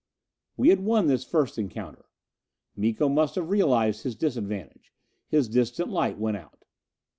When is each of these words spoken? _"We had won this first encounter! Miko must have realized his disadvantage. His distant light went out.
_"We 0.57 0.69
had 0.69 0.79
won 0.79 1.05
this 1.05 1.23
first 1.23 1.59
encounter! 1.59 2.05
Miko 2.75 3.07
must 3.07 3.35
have 3.35 3.51
realized 3.51 4.01
his 4.01 4.15
disadvantage. 4.15 4.91
His 5.27 5.47
distant 5.47 5.89
light 5.89 6.17
went 6.17 6.37
out. 6.37 6.65